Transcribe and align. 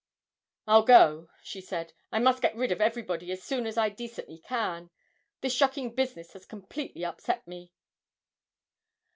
'I'll 0.65 0.81
go,' 0.81 1.27
she 1.43 1.61
said. 1.61 1.93
'I 2.11 2.19
must 2.21 2.41
get 2.41 2.55
rid 2.55 2.71
of 2.71 2.81
everybody 2.81 3.31
as 3.31 3.43
soon 3.43 3.67
as 3.67 3.77
I 3.77 3.89
decently 3.89 4.39
can 4.39 4.89
this 5.41 5.53
shocking 5.53 5.93
business 5.93 6.33
has 6.33 6.47
completely 6.47 7.05
upset 7.05 7.47
me.' 7.47 7.71